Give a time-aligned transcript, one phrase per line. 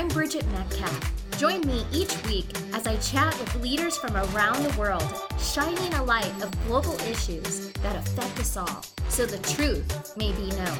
[0.00, 1.12] I'm Bridget Metcalf.
[1.36, 5.04] Join me each week as I chat with leaders from around the world,
[5.38, 10.48] shining a light of global issues that affect us all so the truth may be
[10.56, 10.78] known.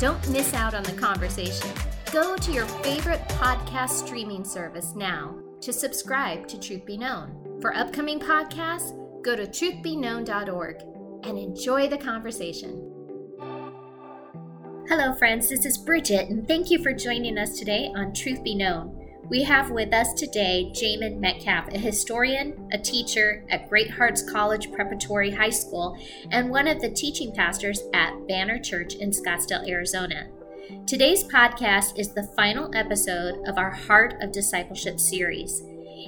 [0.00, 1.70] Don't miss out on the conversation.
[2.10, 7.60] Go to your favorite podcast streaming service now to subscribe to Truth Be Known.
[7.60, 10.82] For upcoming podcasts, go to truthbeknown.org
[11.22, 12.89] and enjoy the conversation.
[14.90, 15.48] Hello, friends.
[15.48, 19.06] This is Bridget, and thank you for joining us today on Truth Be Known.
[19.28, 24.72] We have with us today Jamin Metcalf, a historian, a teacher at Great Hearts College
[24.72, 25.96] Preparatory High School,
[26.32, 30.26] and one of the teaching pastors at Banner Church in Scottsdale, Arizona.
[30.88, 35.62] Today's podcast is the final episode of our Heart of Discipleship series.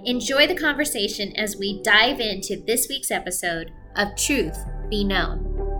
[0.06, 4.58] Enjoy the conversation as we dive into this week's episode of Truth
[4.90, 5.71] Be Known.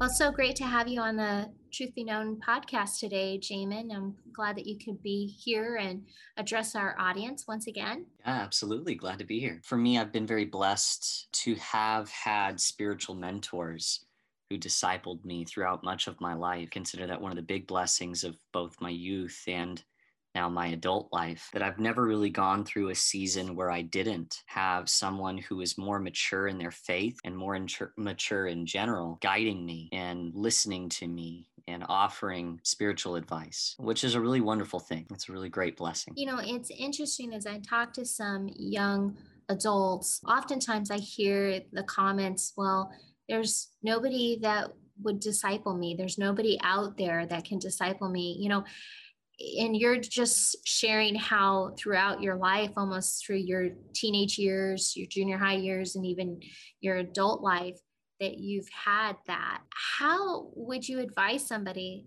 [0.00, 3.92] Well, so great to have you on the Truth Be Known podcast today, Jamin.
[3.92, 6.04] I'm glad that you could be here and
[6.36, 8.06] address our audience once again.
[8.20, 8.94] Yeah, absolutely.
[8.94, 9.60] Glad to be here.
[9.64, 14.04] For me, I've been very blessed to have had spiritual mentors
[14.48, 16.70] who discipled me throughout much of my life.
[16.70, 19.82] Consider that one of the big blessings of both my youth and
[20.34, 24.42] now my adult life that I've never really gone through a season where I didn't
[24.46, 27.58] have someone who is more mature in their faith and more
[27.96, 34.14] mature in general guiding me and listening to me and offering spiritual advice, which is
[34.14, 35.06] a really wonderful thing.
[35.10, 36.14] It's a really great blessing.
[36.16, 39.16] You know, it's interesting as I talk to some young
[39.48, 42.90] adults, oftentimes I hear the comments, well,
[43.28, 44.70] there's nobody that
[45.02, 45.94] would disciple me.
[45.96, 48.36] There's nobody out there that can disciple me.
[48.38, 48.64] You know,
[49.40, 55.38] and you're just sharing how throughout your life almost through your teenage years your junior
[55.38, 56.40] high years and even
[56.80, 57.78] your adult life
[58.20, 59.60] that you've had that.
[59.98, 62.06] How would you advise somebody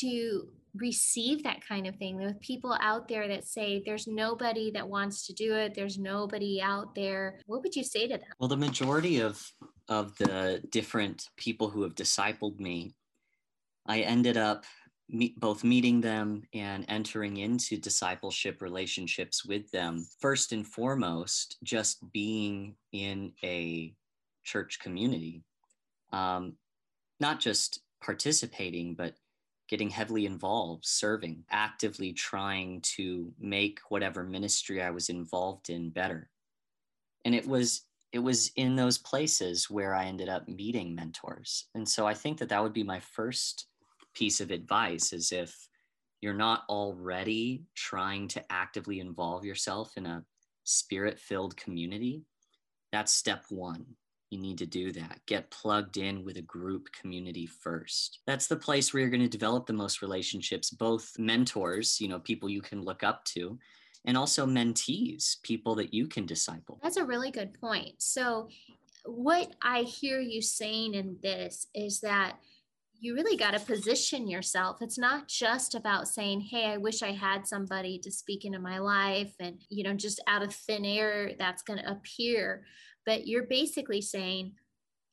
[0.00, 2.16] to receive that kind of thing?
[2.16, 5.74] With people out there that say there's nobody that wants to do it.
[5.74, 7.40] There's nobody out there.
[7.46, 8.28] What would you say to them?
[8.38, 9.44] Well the majority of
[9.88, 12.94] of the different people who have discipled me
[13.86, 14.64] i ended up
[15.36, 20.06] both meeting them and entering into discipleship relationships with them.
[20.20, 23.94] First and foremost, just being in a
[24.44, 25.42] church community,
[26.12, 26.54] um,
[27.20, 29.14] not just participating, but
[29.68, 36.28] getting heavily involved, serving, actively trying to make whatever ministry I was involved in better.
[37.24, 41.68] And it was it was in those places where I ended up meeting mentors.
[41.74, 43.68] And so I think that that would be my first
[44.14, 45.54] piece of advice is if
[46.20, 50.24] you're not already trying to actively involve yourself in a
[50.64, 52.22] spirit filled community,
[52.92, 53.84] that's step one.
[54.30, 55.20] You need to do that.
[55.26, 58.20] Get plugged in with a group community first.
[58.26, 62.18] That's the place where you're going to develop the most relationships, both mentors, you know,
[62.18, 63.58] people you can look up to,
[64.06, 66.80] and also mentees, people that you can disciple.
[66.82, 67.96] That's a really good point.
[67.98, 68.48] So,
[69.04, 72.38] what I hear you saying in this is that
[73.02, 74.80] you really got to position yourself.
[74.80, 78.78] It's not just about saying, Hey, I wish I had somebody to speak into my
[78.78, 82.64] life and, you know, just out of thin air that's going to appear.
[83.04, 84.52] But you're basically saying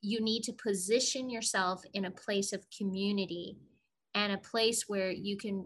[0.02, 3.58] you need to position yourself in a place of community
[4.14, 5.66] and a place where you can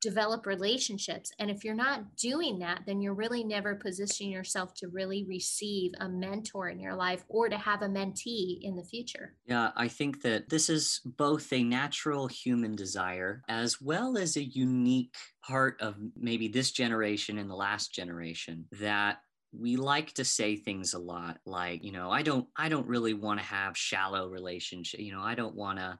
[0.00, 1.32] develop relationships.
[1.38, 5.92] And if you're not doing that, then you're really never positioning yourself to really receive
[6.00, 9.34] a mentor in your life or to have a mentee in the future.
[9.46, 14.44] Yeah, I think that this is both a natural human desire as well as a
[14.44, 19.18] unique part of maybe this generation and the last generation that
[19.52, 23.14] we like to say things a lot like you know i don't i don't really
[23.14, 25.98] want to have shallow relationship you know i don't want to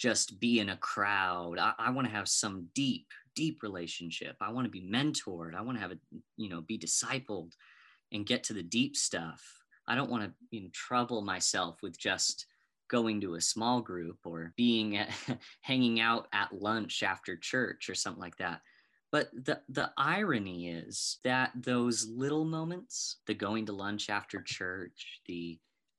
[0.00, 4.36] just be in a crowd i, I want to have some deep deep relationship.
[4.40, 5.54] I want to be mentored.
[5.54, 5.98] I want to have a,
[6.36, 7.52] you know, be discipled
[8.12, 9.42] and get to the deep stuff.
[9.86, 12.46] I don't want to you know, trouble myself with just
[12.90, 15.10] going to a small group or being at,
[15.62, 18.60] hanging out at lunch after church or something like that.
[19.12, 25.20] But the, the irony is that those little moments, the going to lunch after church,
[25.26, 25.58] the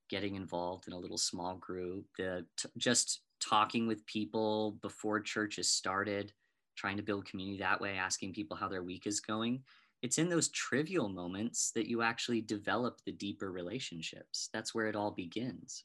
[0.10, 5.58] getting involved in a little small group, the t- just talking with people before church
[5.58, 6.32] has started,
[6.78, 9.64] trying to build community that way, asking people how their week is going.
[10.02, 14.50] It's in those trivial moments that you actually develop the deeper relationships.
[14.54, 15.84] That's where it all begins.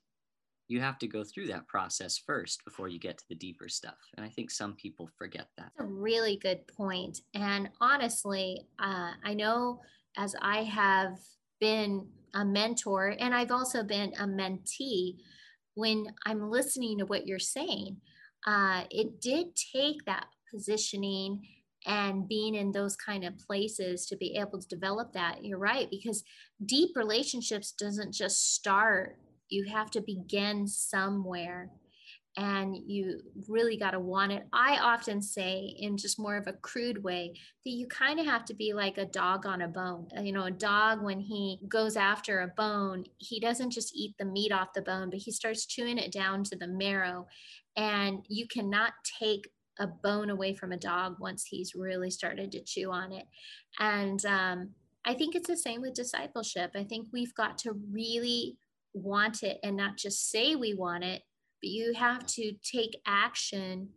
[0.69, 3.99] You have to go through that process first before you get to the deeper stuff.
[4.17, 5.71] And I think some people forget that.
[5.77, 7.21] That's a really good point.
[7.35, 9.81] And honestly, uh, I know
[10.17, 11.19] as I have
[11.61, 15.19] been a mentor and I've also been a mentee,
[15.77, 17.99] when I'm listening to what you're saying,
[18.47, 21.47] uh, it did take that positioning
[21.87, 25.45] and being in those kind of places to be able to develop that.
[25.45, 26.25] You're right because
[26.65, 29.19] deep relationships doesn't just start.
[29.51, 31.71] You have to begin somewhere
[32.37, 34.47] and you really got to want it.
[34.53, 37.33] I often say, in just more of a crude way,
[37.65, 40.09] that you kind of have to be like a dog on a bone.
[40.17, 44.15] Uh, you know, a dog, when he goes after a bone, he doesn't just eat
[44.19, 47.27] the meat off the bone, but he starts chewing it down to the marrow.
[47.75, 49.49] And you cannot take
[49.79, 53.27] a bone away from a dog once he's really started to chew on it.
[53.79, 54.71] And um,
[55.07, 56.73] I think it's the same with discipleship.
[56.75, 58.59] I think we've got to really
[58.93, 61.23] want it and not just say we want it,
[61.67, 63.89] but you have to take action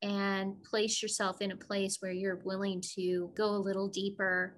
[0.00, 4.56] and place yourself in a place where you're willing to go a little deeper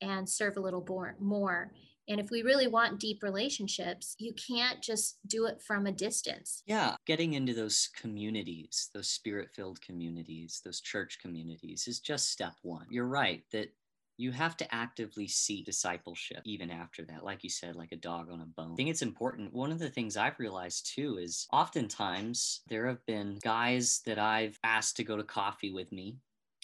[0.00, 0.86] and serve a little
[1.18, 1.72] more.
[2.08, 6.62] And if we really want deep relationships, you can't just do it from a distance.
[6.64, 12.54] Yeah, getting into those communities, those spirit filled communities, those church communities is just step
[12.62, 12.86] one.
[12.88, 13.72] You're right that
[14.16, 18.30] you have to actively seek discipleship even after that like you said like a dog
[18.30, 18.72] on a bone.
[18.72, 19.52] I think it's important.
[19.52, 24.58] One of the things i've realized too is oftentimes there have been guys that i've
[24.64, 26.16] asked to go to coffee with me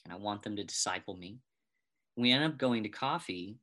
[0.05, 1.39] and i want them to disciple me.
[2.17, 3.57] We end up going to coffee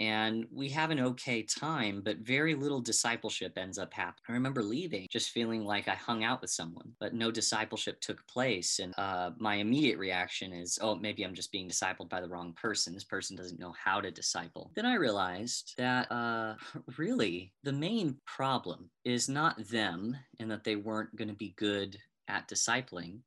[0.00, 4.24] and we have an okay time, but very little discipleship ends up happening.
[4.30, 8.26] I remember leaving just feeling like I hung out with someone, but no discipleship took
[8.26, 8.78] place.
[8.78, 12.54] And uh, my immediate reaction is, oh, maybe I'm just being discipled by the wrong
[12.54, 12.94] person.
[12.94, 14.72] This person doesn't know how to disciple.
[14.74, 16.54] Then I realized that uh,
[16.96, 21.98] really the main problem is not them and that they weren't going to be good
[22.26, 23.18] at discipling,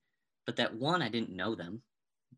[0.48, 1.84] but that one, I didn't know them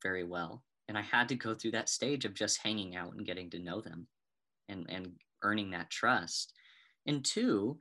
[0.04, 0.62] very well.
[0.90, 3.60] And I had to go through that stage of just hanging out and getting to
[3.60, 4.08] know them
[4.70, 5.12] and, and
[5.44, 6.54] earning that trust.
[7.06, 7.78] And two,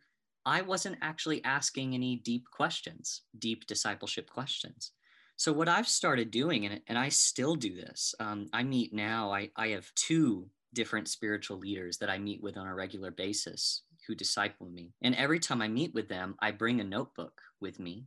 [0.47, 4.93] I wasn't actually asking any deep questions, deep discipleship questions.
[5.37, 9.33] So what I've started doing, and, and I still do this, um, I meet now,
[9.33, 13.83] I, I have two different spiritual leaders that I meet with on a regular basis
[14.07, 14.93] who disciple me.
[15.03, 18.07] And every time I meet with them, I bring a notebook with me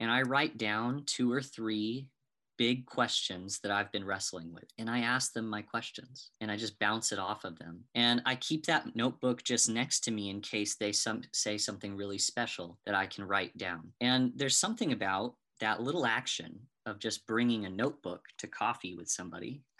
[0.00, 2.08] and I write down two or three
[2.56, 4.64] big questions that I've been wrestling with.
[4.78, 7.84] And I ask them my questions and I just bounce it off of them.
[7.94, 11.96] And I keep that notebook just next to me in case they some, say something
[11.96, 13.92] really special that I can write down.
[14.00, 19.08] And there's something about that little action of just bringing a notebook to coffee with
[19.08, 19.62] somebody.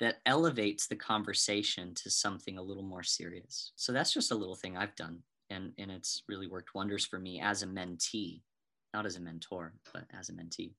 [0.00, 3.72] that elevates the conversation to something a little more serious.
[3.76, 5.18] So that's just a little thing I've done.
[5.50, 8.42] And, and it's really worked wonders for me as a mentee,
[8.94, 10.72] not as a mentor, but as a mentee.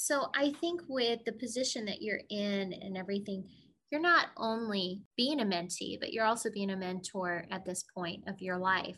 [0.00, 3.42] So I think with the position that you're in and everything,
[3.90, 8.22] you're not only being a mentee, but you're also being a mentor at this point
[8.28, 8.96] of your life.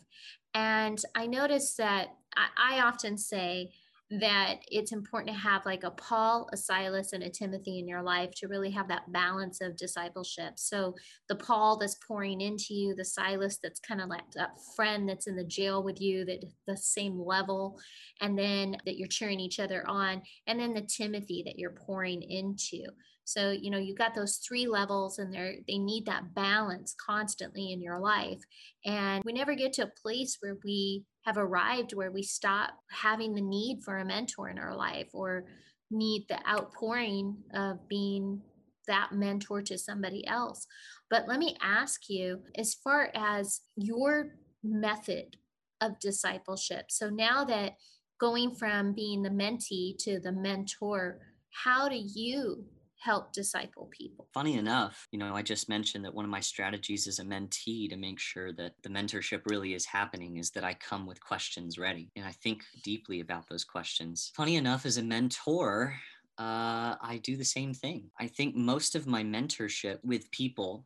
[0.53, 3.71] And I notice that I, I often say,
[4.19, 8.03] that it's important to have like a Paul, a Silas, and a Timothy in your
[8.03, 10.53] life to really have that balance of discipleship.
[10.57, 10.95] So
[11.29, 15.27] the Paul that's pouring into you, the Silas that's kind of like that friend that's
[15.27, 17.79] in the jail with you, that the same level,
[18.19, 22.21] and then that you're cheering each other on, and then the Timothy that you're pouring
[22.21, 22.83] into.
[23.23, 27.71] So, you know, you've got those three levels and they're they need that balance constantly
[27.71, 28.41] in your life.
[28.85, 33.33] And we never get to a place where we have arrived where we stop having
[33.33, 35.45] the need for a mentor in our life or
[35.89, 38.41] need the outpouring of being
[38.87, 40.65] that mentor to somebody else.
[41.09, 45.37] But let me ask you as far as your method
[45.81, 46.85] of discipleship.
[46.89, 47.73] So now that
[48.19, 51.19] going from being the mentee to the mentor,
[51.63, 52.65] how do you
[53.01, 54.27] help disciple people.
[54.31, 57.89] Funny enough, you know, I just mentioned that one of my strategies as a mentee
[57.89, 61.79] to make sure that the mentorship really is happening is that I come with questions
[61.79, 64.31] ready and I think deeply about those questions.
[64.35, 65.95] Funny enough, as a mentor,
[66.37, 68.11] uh, I do the same thing.
[68.19, 70.85] I think most of my mentorship with people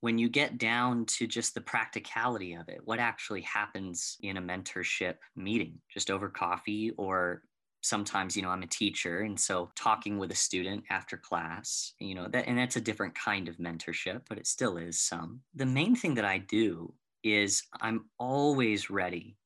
[0.00, 4.42] when you get down to just the practicality of it, what actually happens in a
[4.42, 7.42] mentorship meeting, just over coffee or
[7.82, 12.14] sometimes you know i'm a teacher and so talking with a student after class you
[12.14, 15.40] know that and that's a different kind of mentorship but it still is some.
[15.54, 19.36] The main thing that i do is i'm always ready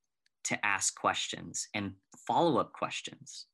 [0.45, 1.93] to ask questions and
[2.27, 3.47] follow up questions.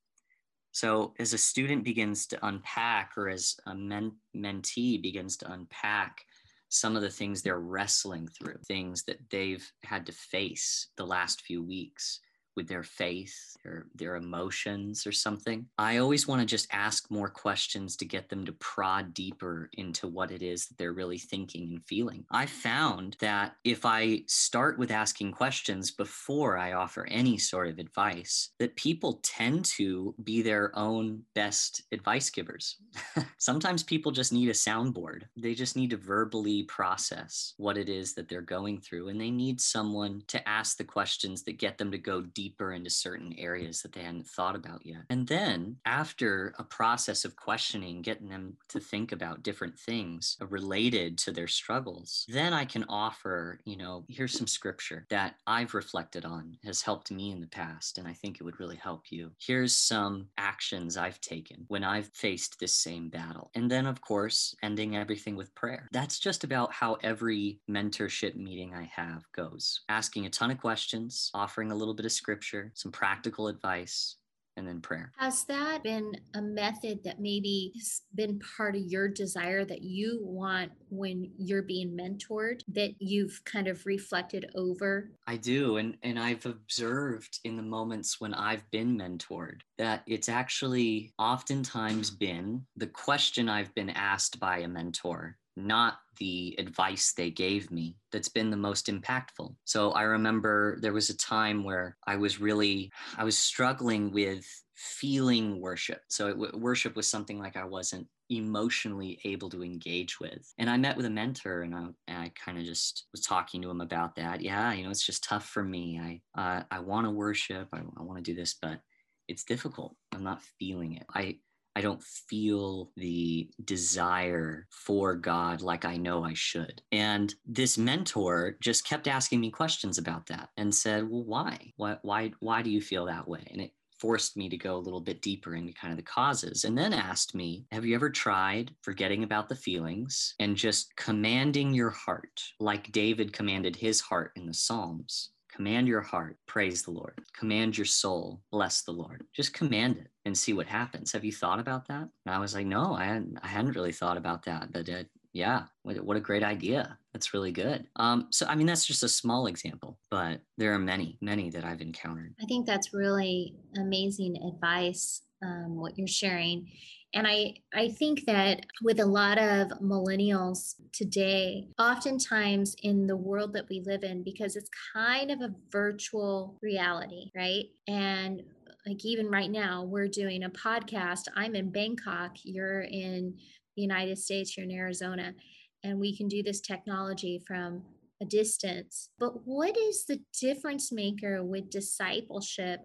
[0.73, 6.25] So as a student begins to unpack or as a men- mentee begins to unpack
[6.69, 11.43] some of the things they're wrestling through things that they've had to face the last
[11.43, 12.21] few weeks
[12.57, 15.67] with their faith or their emotions or something.
[15.79, 20.09] I always want to just ask more questions to get them to prod deeper into
[20.09, 22.25] what it is that they're really thinking and feeling.
[22.31, 27.79] I found that if I start with asking questions before I offer any sort of
[27.79, 32.77] advice, that people tend to be their own best advice givers.
[33.39, 35.23] Sometimes people just need a soundboard.
[35.37, 39.31] They just need to verbally process what it is that they're going through and they
[39.31, 43.33] need someone to ask the questions that get them to go deep deeper into certain
[43.39, 45.03] areas that they hadn't thought about yet.
[45.09, 51.17] And then after a process of questioning, getting them to think about different things related
[51.19, 56.25] to their struggles, then I can offer, you know, here's some scripture that I've reflected
[56.25, 59.31] on, has helped me in the past, and I think it would really help you.
[59.39, 63.51] Here's some actions I've taken when I've faced this same battle.
[63.55, 65.89] And then, of course, ending everything with prayer.
[65.93, 71.31] That's just about how every mentorship meeting I have goes asking a ton of questions,
[71.33, 74.17] offering a little bit of scripture scripture, some practical advice,
[74.57, 75.11] and then prayer.
[75.17, 80.21] Has that been a method that maybe has been part of your desire that you
[80.23, 85.11] want when you're being mentored that you've kind of reflected over?
[85.27, 85.79] I do.
[85.79, 92.11] And, and I've observed in the moments when I've been mentored that it's actually oftentimes
[92.11, 97.97] been the question I've been asked by a mentor not the advice they gave me
[98.13, 99.55] that's been the most impactful.
[99.65, 104.47] So I remember there was a time where I was really I was struggling with
[104.77, 106.01] feeling worship.
[106.09, 110.53] So it, worship was something like I wasn't emotionally able to engage with.
[110.59, 113.61] And I met with a mentor and I, and I kind of just was talking
[113.63, 114.41] to him about that.
[114.41, 116.01] Yeah, you know, it's just tough for me.
[116.37, 117.69] I uh, I want to worship.
[117.73, 118.81] I, I want to do this, but
[119.29, 119.97] it's difficult.
[120.13, 121.05] I'm not feeling it.
[121.15, 121.39] I
[121.77, 126.83] I don't feel the desire for God like I know I should.
[126.93, 131.73] And this mentor just kept asking me questions about that and said, "Well, why?
[131.77, 134.79] Why why why do you feel that way?" And it forced me to go a
[134.79, 138.09] little bit deeper into kind of the causes and then asked me, Have you ever
[138.09, 144.33] tried forgetting about the feelings and just commanding your heart like David commanded his heart
[144.37, 145.33] in the Psalms?
[145.55, 147.19] Command your heart, praise the Lord.
[147.37, 149.25] Command your soul, bless the Lord.
[149.35, 151.13] Just command it and see what happens.
[151.13, 152.09] Have you thought about that?
[152.27, 154.73] And I was like, no, I hadn't, I hadn't really thought about that.
[154.73, 156.97] But uh, yeah, what, what a great idea.
[157.13, 157.87] That's really good.
[157.97, 161.65] Um, so, I mean, that's just a small example, but there are many, many that
[161.65, 162.35] I've encountered.
[162.41, 166.69] I think that's really amazing advice, um, what you're sharing.
[167.13, 173.53] And I, I think that with a lot of millennials today, oftentimes in the world
[173.55, 177.65] that we live in, because it's kind of a virtual reality, right?
[177.89, 178.43] And
[178.87, 181.23] like even right now, we're doing a podcast.
[181.35, 183.35] I'm in Bangkok, you're in
[183.77, 185.35] the United States, you're in Arizona,
[185.83, 187.83] and we can do this technology from
[188.23, 189.11] a distance.
[189.19, 192.81] But what is the difference maker with discipleship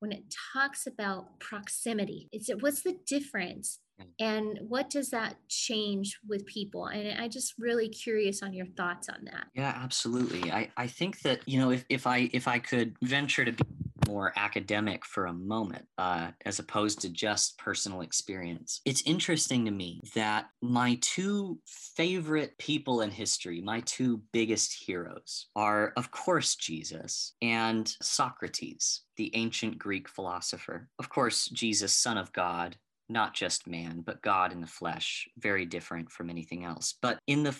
[0.00, 2.28] when it talks about proximity?
[2.32, 3.80] Is it what's the difference?
[4.00, 4.06] Mm.
[4.20, 6.86] And what does that change with people?
[6.86, 9.46] And I just really curious on your thoughts on that.
[9.54, 10.52] Yeah, absolutely.
[10.52, 13.64] I, I think that, you know, if, if I if I could venture to be
[14.06, 18.80] more academic for a moment, uh, as opposed to just personal experience.
[18.84, 25.46] It's interesting to me that my two favorite people in history, my two biggest heroes,
[25.56, 30.88] are, of course, Jesus and Socrates, the ancient Greek philosopher.
[30.98, 32.76] Of course, Jesus, son of God,
[33.08, 36.94] not just man, but God in the flesh, very different from anything else.
[37.00, 37.56] But in the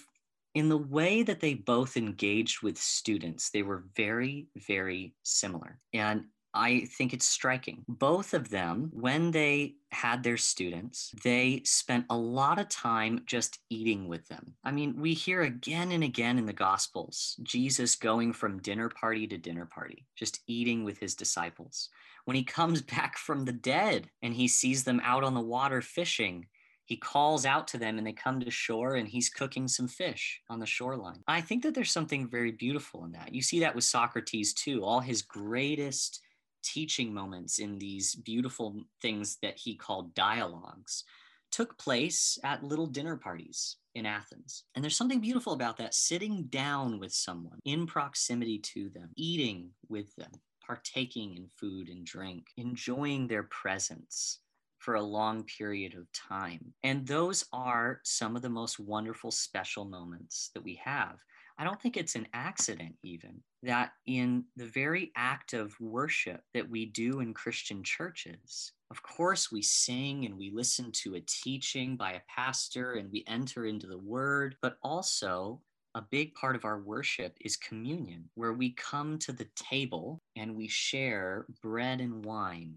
[0.59, 5.79] in the way that they both engaged with students, they were very, very similar.
[5.93, 6.25] And
[6.55, 7.85] I think it's striking.
[7.87, 13.59] Both of them, when they had their students, they spent a lot of time just
[13.71, 14.55] eating with them.
[14.65, 19.27] I mean, we hear again and again in the Gospels Jesus going from dinner party
[19.29, 21.91] to dinner party, just eating with his disciples.
[22.25, 25.83] When he comes back from the dead and he sees them out on the water
[25.83, 26.47] fishing,
[26.89, 30.41] he calls out to them and they come to shore and he's cooking some fish
[30.49, 31.23] on the shoreline.
[31.29, 33.35] I think that there's something very beautiful in that.
[33.35, 34.83] You see that with Socrates too.
[34.83, 36.23] All his greatest
[36.65, 41.05] teaching moments in these beautiful things that he called dialogues
[41.53, 44.65] took place at little dinner parties in Athens.
[44.75, 49.73] And there's something beautiful about that sitting down with someone in proximity to them, eating
[49.91, 50.31] with them,
[50.67, 54.39] partaking in food and drink, enjoying their presence
[54.79, 56.73] for a long period of time.
[56.83, 61.19] And those are some of the most wonderful, special moments that we have.
[61.61, 66.71] I don't think it's an accident, even that in the very act of worship that
[66.71, 71.97] we do in Christian churches, of course, we sing and we listen to a teaching
[71.97, 75.61] by a pastor and we enter into the word, but also
[75.95, 80.55] a big part of our worship is communion, where we come to the table and
[80.55, 82.77] we share bread and wine.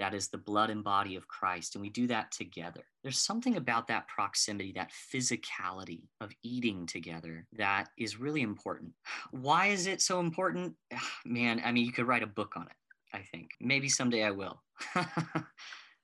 [0.00, 1.74] That is the blood and body of Christ.
[1.74, 2.80] And we do that together.
[3.02, 8.92] There's something about that proximity, that physicality of eating together that is really important.
[9.30, 10.74] Why is it so important?
[11.26, 13.50] Man, I mean, you could write a book on it, I think.
[13.60, 14.62] Maybe someday I will.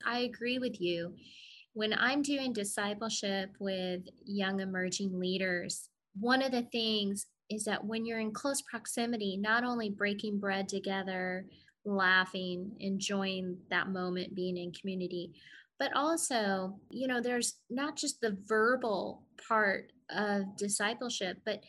[0.06, 1.14] I agree with you.
[1.72, 5.88] When I'm doing discipleship with young emerging leaders,
[6.20, 10.68] one of the things is that when you're in close proximity, not only breaking bread
[10.68, 11.46] together,
[11.86, 15.32] laughing, enjoying that moment, being in community,
[15.78, 21.62] but also, you know, there's not just the verbal part of discipleship, but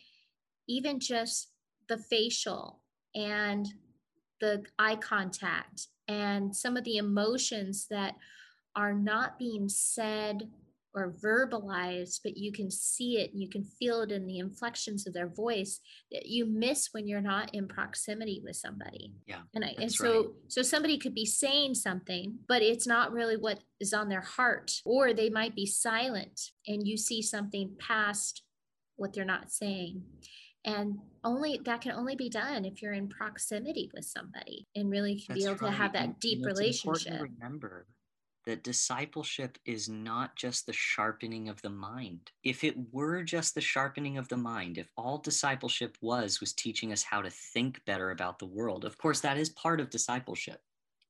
[0.67, 1.49] even just
[1.87, 2.81] the facial
[3.15, 3.67] and
[4.39, 8.15] the eye contact and some of the emotions that
[8.75, 10.47] are not being said
[10.97, 15.13] or verbalized, but you can see it, you can feel it in the inflections of
[15.13, 15.79] their voice
[16.11, 19.13] that you miss when you're not in proximity with somebody.
[19.27, 19.41] Yeah.
[19.53, 20.29] And I, and so right.
[20.47, 24.71] so somebody could be saying something, but it's not really what is on their heart,
[24.85, 28.41] or they might be silent and you see something past
[28.95, 30.01] what they're not saying.
[30.65, 35.23] And only that can only be done if you're in proximity with somebody and really
[35.31, 35.69] be able right.
[35.69, 37.21] to have that deep relationship.
[37.21, 37.85] remember
[38.47, 42.31] that discipleship is not just the sharpening of the mind.
[42.45, 46.93] If it were just the sharpening of the mind, if all discipleship was was teaching
[46.93, 50.61] us how to think better about the world, of course that is part of discipleship.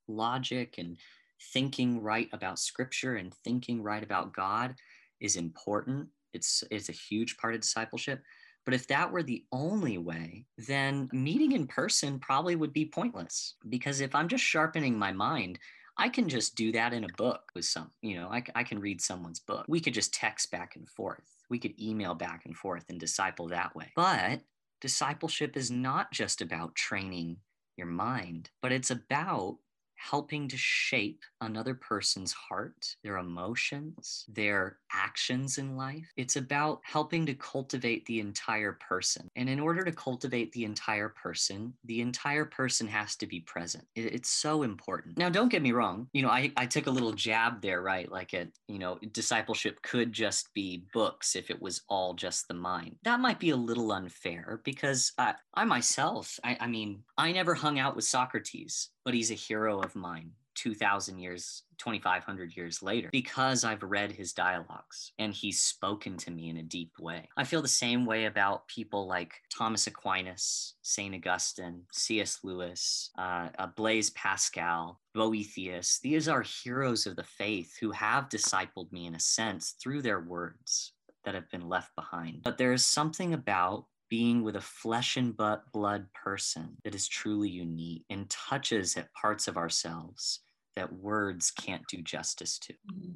[0.08, 0.98] Logic and
[1.54, 4.74] thinking right about scripture and thinking right about God
[5.20, 6.08] is important.
[6.34, 8.24] It's it's a huge part of discipleship.
[8.66, 13.54] But if that were the only way, then meeting in person probably would be pointless.
[13.70, 15.60] Because if I'm just sharpening my mind,
[15.98, 18.80] I can just do that in a book with some, you know, I, I can
[18.80, 19.66] read someone's book.
[19.68, 21.26] We could just text back and forth.
[21.50, 23.92] We could email back and forth and disciple that way.
[23.96, 24.42] But
[24.80, 27.38] discipleship is not just about training
[27.78, 29.58] your mind, but it's about
[29.98, 36.08] helping to shape another person's heart, their emotions, their actions in life.
[36.16, 39.30] It's about helping to cultivate the entire person.
[39.36, 43.86] And in order to cultivate the entire person, the entire person has to be present.
[43.96, 45.18] It's so important.
[45.18, 46.08] Now, don't get me wrong.
[46.14, 48.10] You know, I, I took a little jab there, right?
[48.12, 52.54] Like it, you know, discipleship could just be books if it was all just the
[52.54, 52.96] mind.
[53.04, 57.54] That might be a little unfair because I, I myself, I, I mean, I never
[57.54, 63.10] hung out with Socrates but he's a hero of mine 2000 years 2500 years later
[63.12, 67.30] because i've read his dialogues and he's spoken to me in a deep way.
[67.38, 73.50] I feel the same way about people like thomas aquinas st augustine cs lewis uh,
[73.60, 76.00] uh, blaise pascal boethius.
[76.00, 80.20] These are heroes of the faith who have discipled me in a sense through their
[80.20, 80.94] words
[81.26, 82.42] that have been left behind.
[82.44, 88.06] But there's something about being with a flesh and blood person that is truly unique
[88.10, 90.42] and touches at parts of ourselves
[90.76, 92.74] that words can't do justice to.
[92.74, 93.12] Mm-hmm.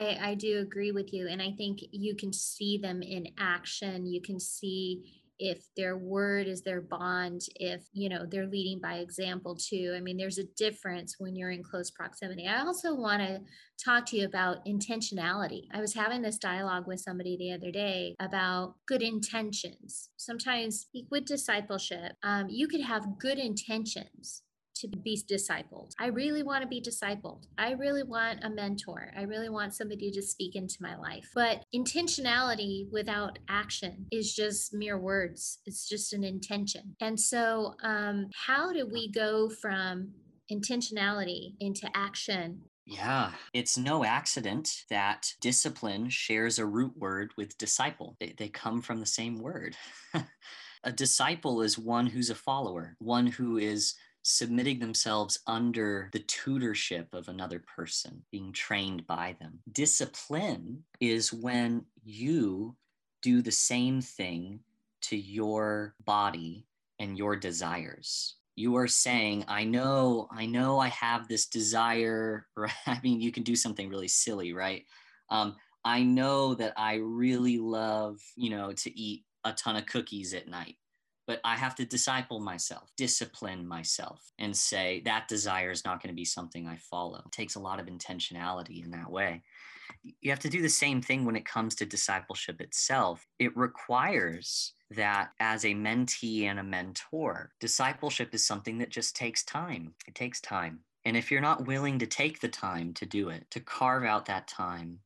[0.00, 1.28] I, I do agree with you.
[1.28, 4.06] And I think you can see them in action.
[4.06, 8.94] You can see if their word is their bond if you know they're leading by
[8.94, 9.94] example too.
[9.96, 12.46] I mean there's a difference when you're in close proximity.
[12.46, 13.40] I also want to
[13.82, 15.62] talk to you about intentionality.
[15.72, 20.10] I was having this dialogue with somebody the other day about good intentions.
[20.16, 24.42] Sometimes with discipleship um, you could have good intentions
[24.76, 25.92] to be discipled.
[25.98, 27.46] I really want to be discipled.
[27.58, 29.12] I really want a mentor.
[29.16, 31.30] I really want somebody to speak into my life.
[31.34, 36.96] But intentionality without action is just mere words, it's just an intention.
[37.00, 40.12] And so, um, how do we go from
[40.52, 48.14] intentionality into action yeah, it's no accident that discipline shares a root word with disciple.
[48.20, 49.74] They, they come from the same word.
[50.84, 57.12] a disciple is one who's a follower, one who is submitting themselves under the tutorship
[57.12, 59.60] of another person, being trained by them.
[59.70, 62.74] Discipline is when you
[63.22, 64.60] do the same thing
[65.02, 66.66] to your body
[66.98, 68.36] and your desires.
[68.56, 72.72] You are saying, I know, I know I have this desire, right?
[72.86, 74.84] I mean, you can do something really silly, right?
[75.28, 80.32] Um, I know that I really love, you know, to eat a ton of cookies
[80.32, 80.76] at night
[81.26, 86.12] but I have to disciple myself, discipline myself, and say that desire is not going
[86.12, 87.22] to be something I follow.
[87.24, 89.42] It takes a lot of intentionality in that way.
[90.20, 93.26] You have to do the same thing when it comes to discipleship itself.
[93.38, 99.44] It requires that as a mentee and a mentor, discipleship is something that just takes
[99.44, 99.94] time.
[100.06, 100.80] It takes time.
[101.04, 104.26] And if you're not willing to take the time to do it, to carve out
[104.26, 105.00] that time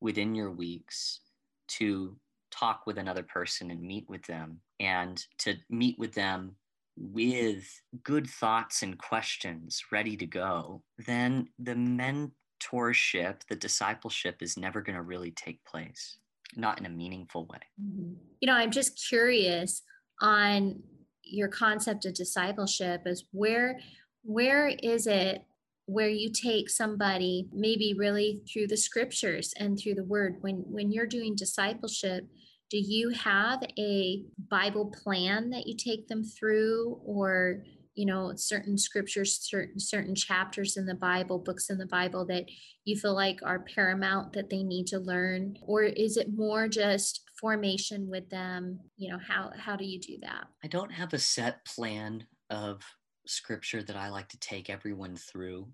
[0.00, 1.20] within your weeks
[1.66, 2.16] to
[2.58, 6.56] talk with another person and meet with them and to meet with them
[6.96, 7.64] with
[8.02, 14.96] good thoughts and questions ready to go, then the mentorship, the discipleship is never going
[14.96, 16.18] to really take place,
[16.56, 17.58] not in a meaningful way.
[17.82, 18.12] Mm-hmm.
[18.40, 19.82] You know, I'm just curious
[20.20, 20.82] on
[21.24, 23.80] your concept of discipleship is where
[24.22, 25.42] where is it
[25.86, 30.92] where you take somebody maybe really through the scriptures and through the word when when
[30.92, 32.26] you're doing discipleship
[32.70, 37.62] do you have a bible plan that you take them through or
[37.94, 42.44] you know certain scriptures certain certain chapters in the bible books in the bible that
[42.84, 47.22] you feel like are paramount that they need to learn or is it more just
[47.40, 51.18] formation with them you know how how do you do that i don't have a
[51.18, 52.82] set plan of
[53.26, 55.68] scripture that I like to take everyone through.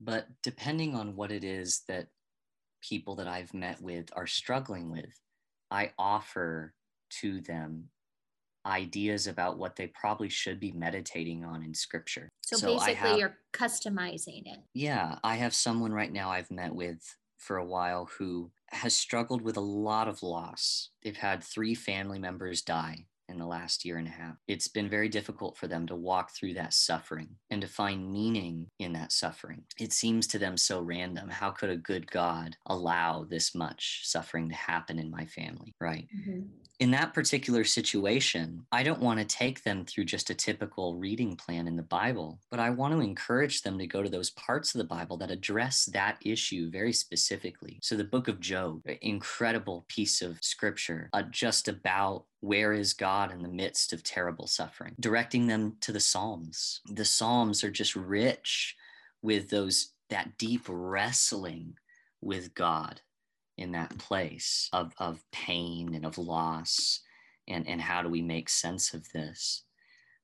[0.00, 2.08] But depending on what it is that
[2.82, 5.18] people that I've met with are struggling with,
[5.70, 6.74] I offer
[7.20, 7.90] to them
[8.66, 12.28] ideas about what they probably should be meditating on in scripture.
[12.42, 14.58] So, so basically, have, you're customizing it.
[14.72, 15.18] Yeah.
[15.22, 19.56] I have someone right now I've met with for a while who has struggled with
[19.56, 20.90] a lot of loss.
[21.02, 24.36] They've had three family members die in the last year and a half.
[24.48, 28.66] It's been very difficult for them to walk through that suffering and to find meaning
[28.78, 29.64] in that suffering.
[29.78, 31.28] It seems to them so random.
[31.28, 35.74] How could a good God allow this much suffering to happen in my family?
[35.80, 36.06] Right.
[36.16, 36.42] Mm-hmm
[36.80, 41.36] in that particular situation, I don't want to take them through just a typical reading
[41.36, 44.74] plan in the Bible, but I want to encourage them to go to those parts
[44.74, 47.78] of the Bible that address that issue very specifically.
[47.80, 53.32] So, the book of Job, incredible piece of scripture uh, just about where is God
[53.32, 56.80] in the midst of terrible suffering, directing them to the Psalms.
[56.86, 58.74] The Psalms are just rich
[59.22, 61.76] with those that deep wrestling
[62.20, 63.00] with God
[63.58, 67.00] in that place of, of pain and of loss
[67.48, 69.64] and, and how do we make sense of this?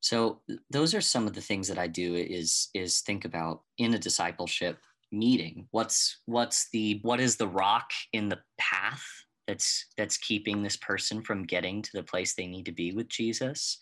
[0.01, 0.41] So
[0.71, 3.99] those are some of the things that i do is is think about in a
[3.99, 4.79] discipleship
[5.13, 5.67] meeting.
[5.73, 9.05] What's what's the what is the rock in the path
[9.51, 13.09] that's that's keeping this person from getting to the place they need to be with
[13.09, 13.79] jesus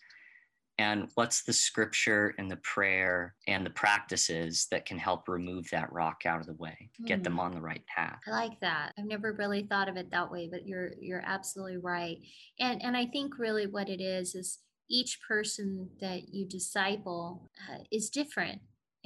[0.79, 5.91] and what's the scripture and the prayer and the practices that can help remove that
[5.91, 7.41] rock out of the way get them hmm.
[7.41, 8.19] on the right path?
[8.25, 8.93] I like that.
[8.97, 12.17] I've never really thought of it that way but you're you're absolutely right.
[12.59, 17.83] And and i think really what it is is each person that you disciple uh,
[17.91, 18.59] is different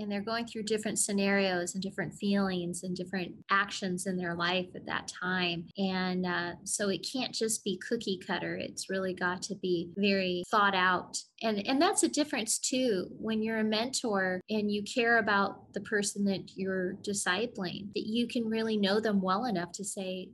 [0.03, 4.67] and they're going through different scenarios and different feelings and different actions in their life
[4.75, 5.65] at that time.
[5.77, 8.55] And uh, so it can't just be cookie cutter.
[8.55, 11.17] It's really got to be very thought out.
[11.41, 15.81] And, and that's a difference too when you're a mentor and you care about the
[15.81, 20.29] person that you're discipling, that you can really know them well enough to say,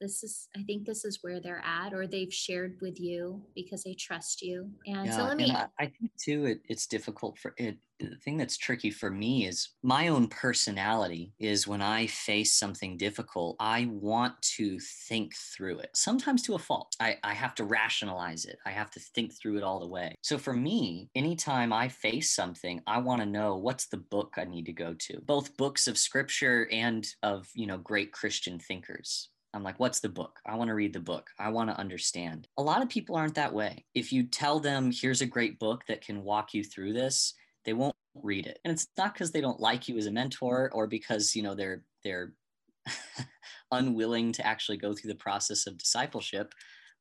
[0.00, 3.82] this is i think this is where they're at or they've shared with you because
[3.82, 4.70] they trust you.
[4.86, 8.16] And yeah, so let me I, I, think too it, it's difficult for it the
[8.16, 13.56] thing that's tricky for me is my own personality is when i face something difficult
[13.58, 16.94] i want to think through it sometimes to a fault.
[17.00, 18.58] I, I have to rationalize it.
[18.64, 20.14] I have to think through it all the way.
[20.22, 24.44] So for me anytime i face something i want to know what's the book i
[24.44, 29.30] need to go to both books of scripture and of you know great christian thinkers
[29.54, 30.38] I'm like, what's the book?
[30.46, 31.30] I want to read the book.
[31.38, 32.48] I want to understand.
[32.58, 33.84] A lot of people aren't that way.
[33.94, 37.34] If you tell them, here's a great book that can walk you through this,
[37.64, 38.58] they won't read it.
[38.64, 41.54] And it's not because they don't like you as a mentor or because, you know,
[41.54, 42.34] they're they're
[43.72, 46.52] unwilling to actually go through the process of discipleship.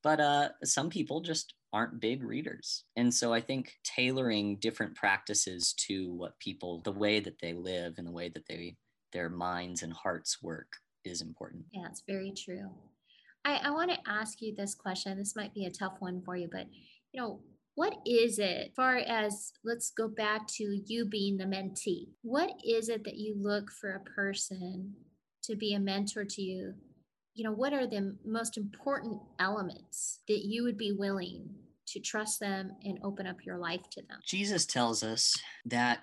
[0.04, 2.86] But uh, some people just aren't big readers.
[2.96, 7.96] And so I think tailoring different practices to what people, the way that they live
[7.98, 8.78] and the way that they
[9.14, 10.68] their minds and hearts work
[11.08, 11.66] is important.
[11.74, 12.70] Yeah, it's very true.
[13.46, 15.18] I, I want to ask you this question.
[15.18, 16.68] This might be a tough one for you, but
[17.12, 17.40] you know,
[17.76, 22.08] what is it far as let's go back to you being the mentee?
[22.24, 24.96] What is it that you look for a person
[25.44, 26.74] to be a mentor to you?
[27.36, 31.50] You know, what are the most important elements that you would be willing
[31.90, 34.20] to trust them and open up your life to them?
[34.26, 36.00] Jesus tells us that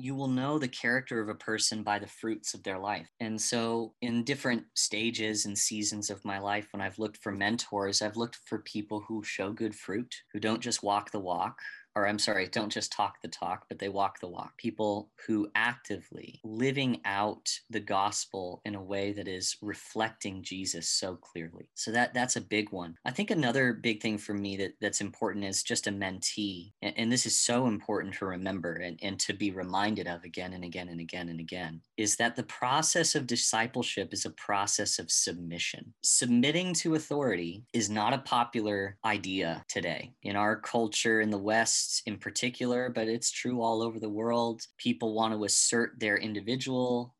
[0.00, 3.08] you will know the character of a person by the fruits of their life.
[3.20, 8.02] And so, in different stages and seasons of my life, when I've looked for mentors,
[8.02, 11.58] I've looked for people who show good fruit, who don't just walk the walk,
[12.00, 14.56] or I'm sorry, don't just talk the talk, but they walk the walk.
[14.56, 21.16] People who actively living out the gospel in a way that is reflecting Jesus so
[21.16, 21.68] clearly.
[21.74, 22.96] So that that's a big one.
[23.04, 26.72] I think another big thing for me that that's important is just a mentee.
[26.80, 30.54] And, and this is so important to remember and, and to be reminded of again
[30.54, 34.98] and again and again and again is that the process of discipleship is a process
[34.98, 35.92] of submission.
[36.02, 41.89] Submitting to authority is not a popular idea today in our culture in the West
[42.06, 44.62] in particular, but it's true all over the world.
[44.78, 47.10] People want to assert their individualism,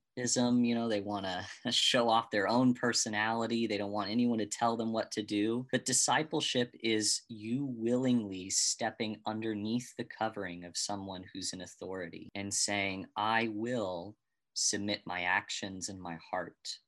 [0.65, 4.45] you know they want to show off their own personality they don't want anyone to
[4.45, 10.77] tell them what to do but discipleship is you willingly stepping underneath the covering of
[10.77, 14.15] someone who's in authority and saying i will
[14.53, 16.79] submit my actions and my heart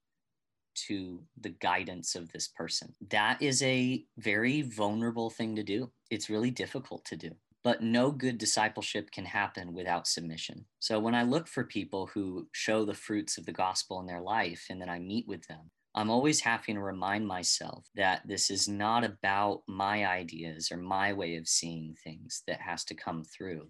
[0.75, 2.95] to the guidance of this person.
[3.11, 5.91] That is a very vulnerable thing to do.
[6.11, 7.31] It's really difficult to do.
[7.65, 10.65] But no good discipleship can happen without submission.
[10.81, 14.21] So when I look for people who show the fruits of the gospel in their
[14.21, 18.51] life and then I meet with them, I'm always having to remind myself that this
[18.51, 23.25] is not about my ideas or my way of seeing things that has to come
[23.25, 23.69] through,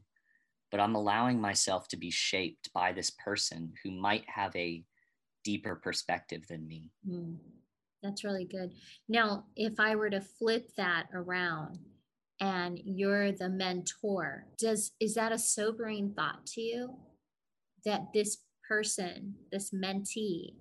[0.70, 4.84] but I'm allowing myself to be shaped by this person who might have a
[5.44, 6.92] deeper perspective than me.
[7.08, 7.38] Mm,
[8.02, 8.72] that's really good.
[9.08, 11.80] Now, if I were to flip that around
[12.42, 16.96] and you're the mentor, does is that a sobering thought to you
[17.84, 20.54] that this person, this mentee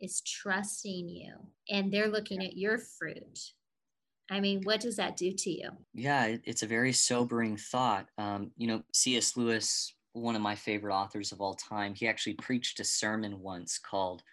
[0.00, 1.34] is trusting you
[1.68, 3.38] and they're looking at your fruit?
[4.28, 5.70] I mean, what does that do to you?
[5.94, 8.06] Yeah, it's a very sobering thought.
[8.18, 9.36] Um, you know, C.S.
[9.36, 13.78] Lewis one of my favorite authors of all time, he actually preached a sermon once
[13.78, 14.24] called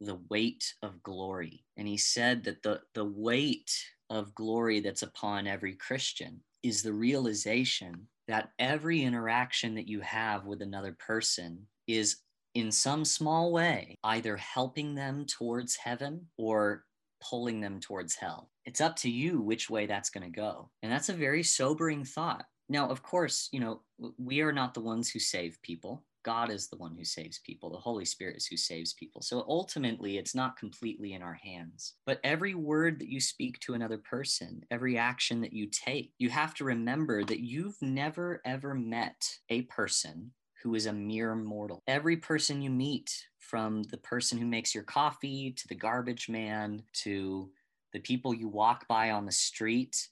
[0.00, 1.64] The Weight of Glory.
[1.76, 3.70] And he said that the, the weight
[4.10, 10.44] of glory that's upon every Christian is the realization that every interaction that you have
[10.44, 12.16] with another person is
[12.54, 16.84] in some small way either helping them towards heaven or
[17.22, 18.50] pulling them towards hell.
[18.64, 20.70] It's up to you which way that's going to go.
[20.82, 23.82] And that's a very sobering thought now, of course, you know,
[24.16, 26.04] we are not the ones who save people.
[26.24, 27.70] God is the one who saves people.
[27.70, 29.22] The Holy Spirit is who saves people.
[29.22, 31.94] So ultimately, it's not completely in our hands.
[32.06, 36.28] But every word that you speak to another person, every action that you take, you
[36.30, 41.82] have to remember that you've never, ever met a person who is a mere mortal.
[41.88, 43.10] Every person you meet,
[43.50, 47.50] from the person who makes your coffee to the garbage man to
[47.92, 50.08] the people you walk by on the street,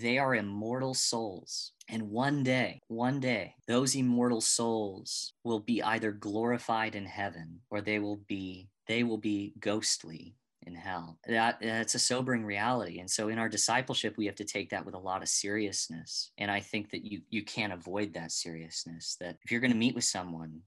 [0.00, 1.72] they are immortal souls.
[1.88, 7.80] And one day, one day, those immortal souls will be either glorified in heaven or
[7.80, 10.34] they will be they will be ghostly
[10.66, 11.18] in hell.
[11.26, 13.00] That that's a sobering reality.
[13.00, 16.30] And so in our discipleship, we have to take that with a lot of seriousness.
[16.38, 19.16] And I think that you you can't avoid that seriousness.
[19.20, 20.60] That if you're going to meet with someone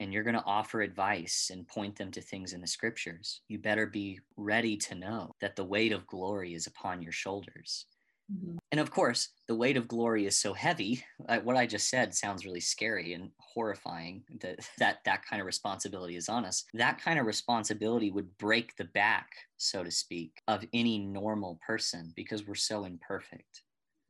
[0.00, 3.58] and you're going to offer advice and point them to things in the scriptures, you
[3.58, 7.86] better be ready to know that the weight of glory is upon your shoulders
[8.32, 8.56] Mm-hmm.
[8.72, 11.02] And of course, the weight of glory is so heavy.
[11.28, 15.46] Uh, what I just said sounds really scary and horrifying that, that that kind of
[15.46, 16.64] responsibility is on us.
[16.74, 22.12] That kind of responsibility would break the back, so to speak, of any normal person
[22.14, 23.62] because we're so imperfect.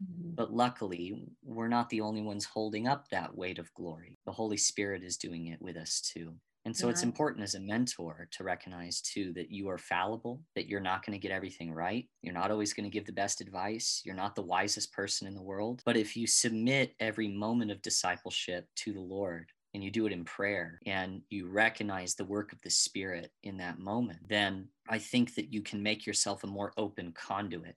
[0.02, 0.34] Mm-hmm.
[0.34, 4.18] But luckily, we're not the only ones holding up that weight of glory.
[4.26, 6.34] The Holy Spirit is doing it with us too.
[6.68, 6.90] And so yeah.
[6.90, 7.08] it's mm-hmm.
[7.08, 11.18] important as a mentor to recognize too that you are fallible, that you're not going
[11.18, 12.04] to get everything right.
[12.20, 14.02] You're not always going to give the best advice.
[14.04, 15.80] You're not the wisest person in the world.
[15.86, 20.12] But if you submit every moment of discipleship to the Lord, and you do it
[20.12, 24.98] in prayer and you recognize the work of the spirit in that moment then i
[24.98, 27.76] think that you can make yourself a more open conduit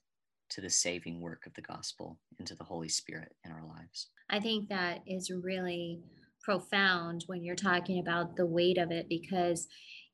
[0.50, 4.08] to the saving work of the gospel and to the holy spirit in our lives
[4.30, 6.00] i think that is really
[6.44, 9.68] profound when you're talking about the weight of it because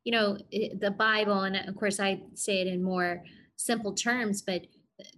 [0.03, 0.37] you know
[0.79, 3.23] the bible and of course i say it in more
[3.55, 4.61] simple terms but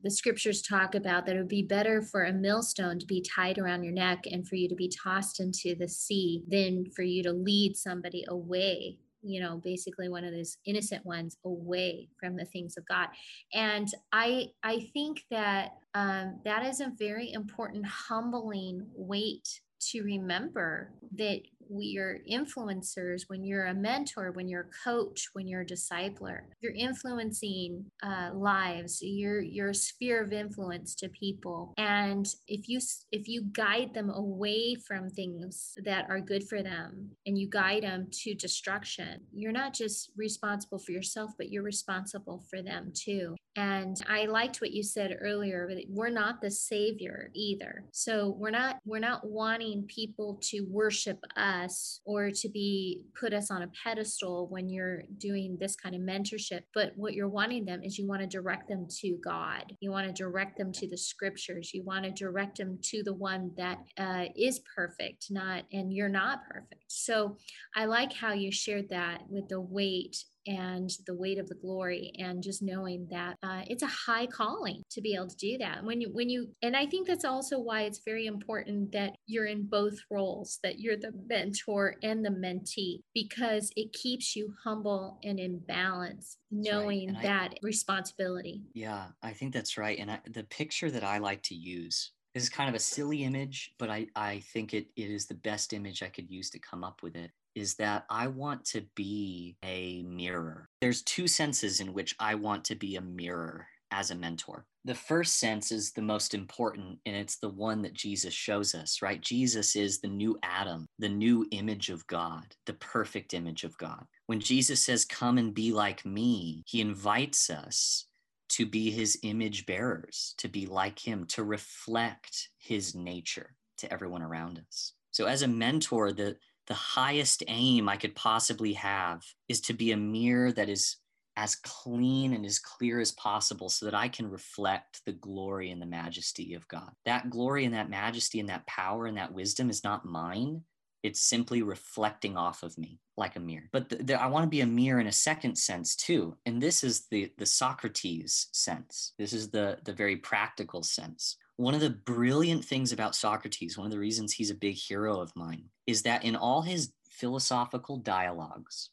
[0.04, 3.58] the scriptures talk about that it would be better for a millstone to be tied
[3.58, 7.24] around your neck and for you to be tossed into the sea than for you
[7.24, 12.46] to lead somebody away you know basically one of those innocent ones away from the
[12.46, 13.08] things of god.
[13.54, 20.92] And i i think that um, that is a very important humbling weight to remember
[21.16, 25.66] that we are influencers, when you're a mentor, when you're a coach, when you're a
[25.66, 29.00] discipler, you're influencing uh, lives.
[29.02, 32.80] You're your sphere of influence to people, and if you
[33.12, 37.84] if you guide them away from things that are good for them, and you guide
[37.84, 43.36] them to destruction, you're not just responsible for yourself, but you're responsible for them too.
[43.60, 45.70] And I liked what you said earlier.
[45.90, 47.84] We're not the savior either.
[47.92, 53.52] So we're not we're not wanting people to worship us or to be put us
[53.52, 56.62] on a pedestal when you're doing this kind of mentorship.
[56.74, 59.76] But what you're wanting them is you want to direct them to God.
[59.82, 61.74] You want to direct them to the scriptures.
[61.74, 66.08] You want to direct them to the one that uh, is perfect, not and you're
[66.08, 66.86] not perfect.
[66.88, 67.36] So
[67.76, 72.12] I like how you shared that with the weight and the weight of the glory
[72.18, 75.84] and just knowing that uh, it's a high calling to be able to do that
[75.84, 79.46] when you when you and i think that's also why it's very important that you're
[79.46, 85.20] in both roles that you're the mentor and the mentee because it keeps you humble
[85.24, 87.24] and in balance knowing right.
[87.24, 91.44] that I, responsibility yeah i think that's right and I, the picture that i like
[91.44, 95.10] to use this is kind of a silly image, but I, I think it, it
[95.10, 98.28] is the best image I could use to come up with it is that I
[98.28, 100.70] want to be a mirror.
[100.82, 104.66] There's two senses in which I want to be a mirror as a mentor.
[104.86, 109.02] The first sense is the most important, and it's the one that Jesus shows us,
[109.02, 109.20] right?
[109.20, 114.06] Jesus is the new Adam, the new image of God, the perfect image of God.
[114.28, 118.06] When Jesus says, Come and be like me, he invites us
[118.50, 124.22] to be his image bearers, to be like him, to reflect his nature to everyone
[124.22, 124.94] around us.
[125.12, 126.38] So, as a mentor, the
[126.70, 130.98] the highest aim I could possibly have is to be a mirror that is
[131.36, 135.82] as clean and as clear as possible so that I can reflect the glory and
[135.82, 136.92] the majesty of God.
[137.06, 140.62] That glory and that majesty and that power and that wisdom is not mine.
[141.02, 143.70] It's simply reflecting off of me like a mirror.
[143.72, 146.36] But the, the, I want to be a mirror in a second sense too.
[146.46, 149.14] And this is the, the Socrates sense.
[149.18, 153.86] This is the, the very practical sense one of the brilliant things about Socrates, one
[153.86, 157.98] of the reasons he's a big hero of mine, is that in all his philosophical
[157.98, 158.92] dialogues,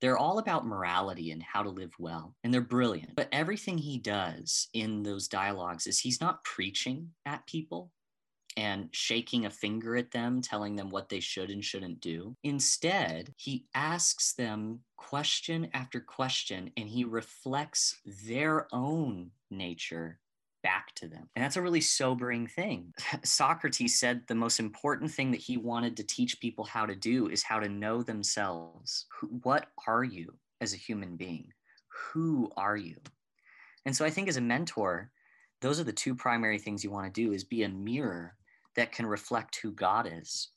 [0.00, 3.14] they're all about morality and how to live well, and they're brilliant.
[3.14, 7.92] But everything he does in those dialogues is he's not preaching at people
[8.56, 12.34] and shaking a finger at them, telling them what they should and shouldn't do.
[12.42, 20.18] Instead, he asks them question after question and he reflects their own nature
[20.62, 21.28] back to them.
[21.34, 22.92] And that's a really sobering thing.
[23.24, 27.28] Socrates said the most important thing that he wanted to teach people how to do
[27.28, 29.06] is how to know themselves.
[29.42, 31.52] What are you as a human being?
[32.12, 32.96] Who are you?
[33.86, 35.10] And so I think as a mentor,
[35.60, 38.36] those are the two primary things you want to do is be a mirror
[38.76, 40.48] that can reflect who God is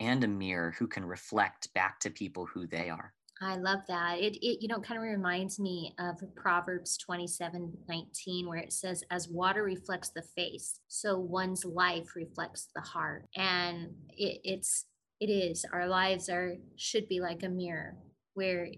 [0.00, 3.12] and a mirror who can reflect back to people who they are.
[3.40, 4.18] I love that.
[4.18, 9.04] It, it you know kind of reminds me of Proverbs 27, 19, where it says,
[9.10, 13.26] as water reflects the face, so one's life reflects the heart.
[13.36, 14.86] And it, it's
[15.20, 15.64] it is.
[15.72, 17.96] Our lives are should be like a mirror
[18.34, 18.68] where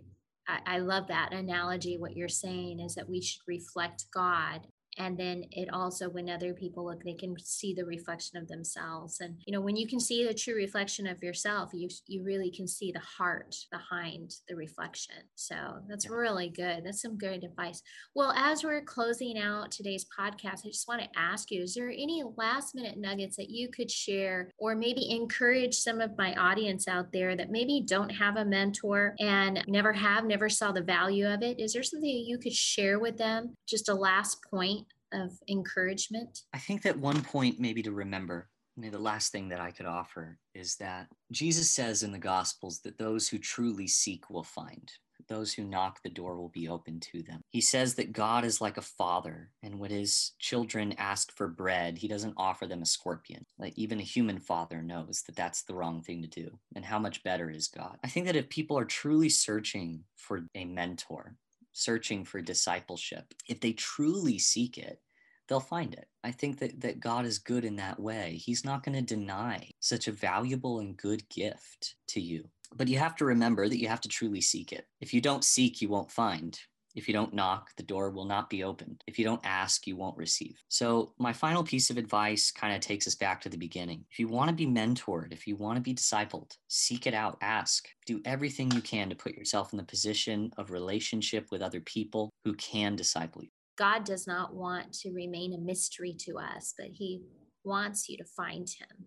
[0.49, 1.97] I, I love that analogy.
[1.97, 4.67] What you're saying is that we should reflect God
[4.99, 9.21] and then it also when other people look they can see the reflection of themselves.
[9.21, 12.51] And you know when you can see the true reflection of yourself you you really
[12.51, 15.17] can see the heart behind the reflection.
[15.35, 15.55] So
[15.89, 16.85] that's really good.
[16.85, 17.83] That's some good advice.
[18.15, 21.91] Well as we're closing out today's podcast i just want to ask you is there
[21.91, 26.89] any last minute nuggets that you could share or maybe encourage some of my audience
[26.89, 31.27] out there that maybe don't have a mentor and never have never saw the value
[31.27, 31.61] of it?
[31.61, 33.55] Is there something you could share with them?
[33.67, 36.41] Just a last point of encouragement?
[36.53, 39.87] I think that one point, maybe to remember, maybe the last thing that I could
[39.87, 44.91] offer is that Jesus says in the Gospels that those who truly seek will find.
[45.29, 47.43] Those who knock, the door will be open to them.
[47.51, 51.99] He says that God is like a father, and when his children ask for bread,
[51.99, 53.45] he doesn't offer them a scorpion.
[53.59, 56.59] Like even a human father knows that that's the wrong thing to do.
[56.75, 57.99] And how much better is God?
[58.03, 61.35] I think that if people are truly searching for a mentor,
[61.79, 65.01] searching for discipleship, if they truly seek it,
[65.47, 66.09] they'll find it.
[66.25, 68.41] I think that, that God is good in that way.
[68.43, 72.49] He's not going to deny such a valuable and good gift to you.
[72.77, 74.87] But you have to remember that you have to truly seek it.
[75.01, 76.59] If you don't seek, you won't find.
[76.99, 79.05] If you don't knock, the door will not be opened.
[79.07, 80.61] If you don't ask, you won't receive.
[80.69, 84.05] So, my final piece of advice kind of takes us back to the beginning.
[84.11, 87.39] If you want to be mentored, if you want to be discipled, seek it out,
[87.41, 87.87] ask.
[88.05, 92.31] Do everything you can to put yourself in the position of relationship with other people
[92.45, 93.51] who can disciple you.
[93.77, 97.23] God does not want to remain a mystery to us, but He
[97.63, 99.07] wants you to find Him.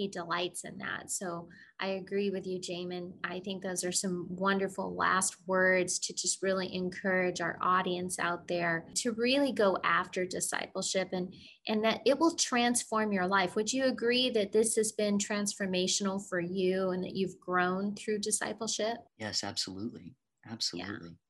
[0.00, 1.10] He delights in that.
[1.10, 3.12] So I agree with you, Jamin.
[3.22, 8.48] I think those are some wonderful last words to just really encourage our audience out
[8.48, 11.34] there to really go after discipleship and
[11.68, 13.56] and that it will transform your life.
[13.56, 18.20] Would you agree that this has been transformational for you and that you've grown through
[18.20, 18.96] discipleship?
[19.18, 20.14] Yes, absolutely.
[20.50, 20.94] Absolutely.
[20.94, 21.29] Yeah.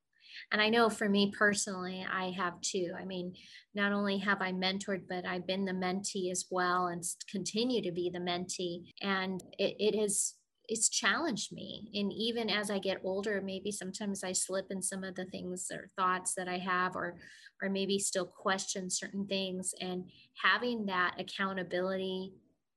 [0.53, 2.93] And I know for me personally, I have too.
[2.99, 3.35] I mean,
[3.75, 7.93] not only have I mentored, but I've been the mentee as well and continue to
[7.93, 8.91] be the mentee.
[9.01, 10.35] And it, it has
[10.71, 15.03] it's challenged me and even as i get older maybe sometimes i slip in some
[15.03, 17.17] of the things or thoughts that i have or
[17.61, 20.05] or maybe still question certain things and
[20.43, 22.33] having that accountability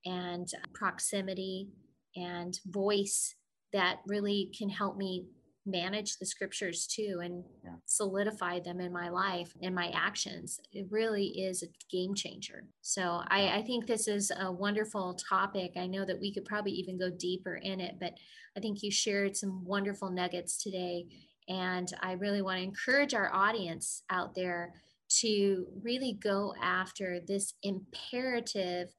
[0.06, 1.70] and uh, proximity
[2.16, 3.36] and voice
[3.72, 5.26] that really can help me
[5.66, 7.72] manage the scriptures too and yeah.
[7.86, 12.66] solidify them in my life and my actions it really is a game changer.
[12.82, 15.74] So I, I think this is a wonderful topic.
[15.78, 18.14] I know that we could probably even go deeper in it but
[18.58, 21.06] i think you shared some wonderful nuggets today.
[21.48, 24.74] And i really want to encourage our audience out there
[25.20, 28.90] to really go after this imperative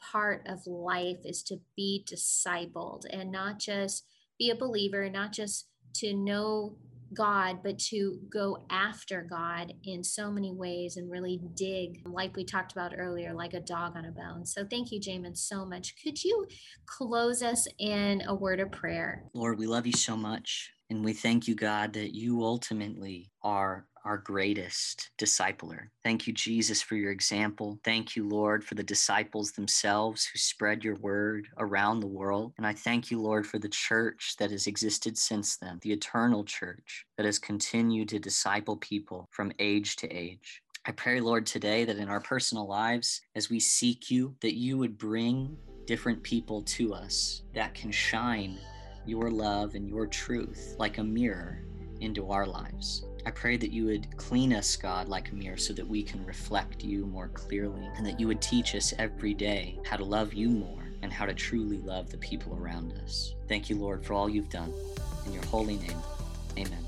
[0.00, 4.06] part of life is to be discipled and not just
[4.38, 6.76] be a believer not just to know
[7.12, 12.44] God, but to go after God in so many ways and really dig, like we
[12.44, 14.46] talked about earlier, like a dog on a bone.
[14.46, 15.94] So thank you, Jamin, so much.
[16.02, 16.46] Could you
[16.86, 19.24] close us in a word of prayer?
[19.34, 20.70] Lord, we love you so much.
[20.90, 25.88] And we thank you, God, that you ultimately are our greatest discipler.
[26.02, 27.78] Thank you, Jesus, for your example.
[27.84, 32.54] Thank you, Lord, for the disciples themselves who spread your word around the world.
[32.56, 36.44] And I thank you, Lord, for the church that has existed since then, the eternal
[36.44, 40.62] church that has continued to disciple people from age to age.
[40.86, 44.78] I pray, Lord, today that in our personal lives, as we seek you, that you
[44.78, 48.58] would bring different people to us that can shine
[49.06, 51.62] your love and your truth like a mirror
[52.00, 53.04] into our lives.
[53.26, 56.24] I pray that you would clean us, God, like a mirror so that we can
[56.24, 60.32] reflect you more clearly, and that you would teach us every day how to love
[60.32, 63.34] you more and how to truly love the people around us.
[63.48, 64.72] Thank you, Lord, for all you've done.
[65.26, 65.98] In your holy name,
[66.56, 66.86] amen.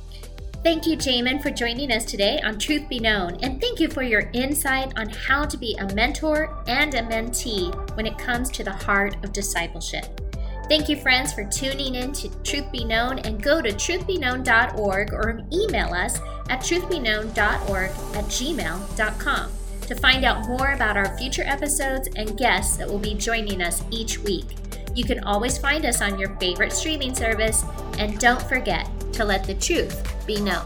[0.63, 4.03] Thank you, Jamin, for joining us today on Truth Be Known, and thank you for
[4.03, 8.65] your insight on how to be a mentor and a mentee when it comes to
[8.65, 10.22] the heart of discipleship.
[10.69, 15.43] Thank you, friends, for tuning in to Truth Be Known and go to truthbeknown.org or
[15.53, 19.53] email us at truthbeknown.org at gmail.com
[19.83, 23.83] to find out more about our future episodes and guests that will be joining us
[23.91, 24.57] each week.
[24.95, 27.65] You can always find us on your favorite streaming service,
[27.99, 30.65] and don't forget to let the truth be known.